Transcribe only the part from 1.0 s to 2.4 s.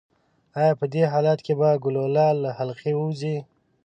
حالت کې به ګلوله